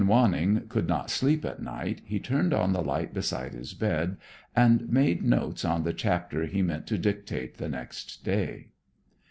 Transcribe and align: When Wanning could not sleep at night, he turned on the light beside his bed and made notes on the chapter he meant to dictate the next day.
When 0.01 0.07
Wanning 0.07 0.63
could 0.67 0.87
not 0.87 1.11
sleep 1.11 1.45
at 1.45 1.61
night, 1.61 2.01
he 2.03 2.19
turned 2.19 2.55
on 2.55 2.73
the 2.73 2.81
light 2.81 3.13
beside 3.13 3.53
his 3.53 3.75
bed 3.75 4.17
and 4.55 4.91
made 4.91 5.21
notes 5.23 5.63
on 5.63 5.83
the 5.83 5.93
chapter 5.93 6.45
he 6.45 6.63
meant 6.63 6.87
to 6.87 6.97
dictate 6.97 7.57
the 7.57 7.69
next 7.69 8.23
day. 8.25 8.69